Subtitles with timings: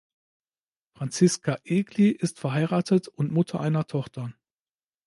[0.97, 4.33] Franziska Egli ist verheiratet und Mutter einer Tochter.